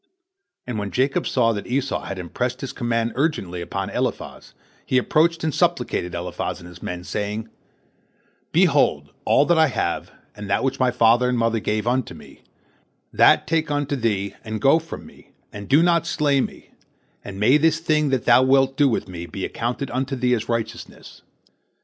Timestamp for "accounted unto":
19.45-20.15